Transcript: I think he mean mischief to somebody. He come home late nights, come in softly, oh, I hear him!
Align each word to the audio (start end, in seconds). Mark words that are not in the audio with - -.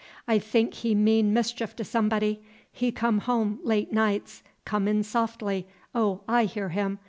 I 0.27 0.39
think 0.39 0.73
he 0.73 0.95
mean 0.95 1.31
mischief 1.31 1.75
to 1.75 1.83
somebody. 1.83 2.41
He 2.71 2.91
come 2.91 3.19
home 3.19 3.59
late 3.61 3.91
nights, 3.93 4.41
come 4.65 4.87
in 4.87 5.03
softly, 5.03 5.67
oh, 5.93 6.21
I 6.27 6.45
hear 6.45 6.69
him! 6.69 6.97